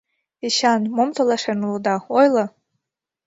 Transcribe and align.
—Эчан, 0.47 0.81
мом 0.95 1.09
толашен 1.15 1.59
улыда, 1.67 1.95
ойло? 2.19 2.45